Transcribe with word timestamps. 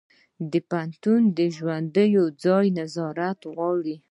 د 0.51 0.53
پوهنتون 0.69 1.21
ژوند 1.57 1.85
د 1.95 1.97
ځان 2.43 2.65
نظارت 2.79 3.39
غواړي. 3.53 3.95